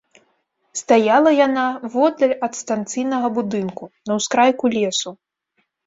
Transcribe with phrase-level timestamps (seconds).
[0.79, 1.65] Стаяла яна
[1.97, 5.19] воддаль ад станцыйнага будынку, на ўскрайку лесу.